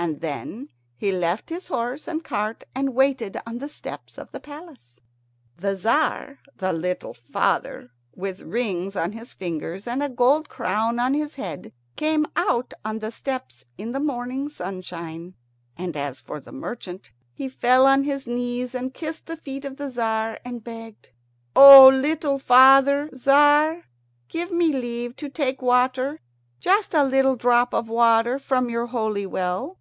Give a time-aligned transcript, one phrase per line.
[0.00, 4.38] And then he left his horse and cart and waited on the steps of the
[4.38, 5.00] palace.
[5.58, 11.14] The Tzar, the little father, with rings on his fingers and a gold crown on
[11.14, 15.34] his head, came out on the steps in the morning sunshine;
[15.76, 19.64] and as for the old merchant, he fell on his knees and kissed the feet
[19.64, 21.08] of the Tzar, and begged,
[21.56, 23.82] "O little father, Tzar,
[24.28, 26.20] give me leave to take water
[26.60, 29.74] just a little drop of water from your holy well."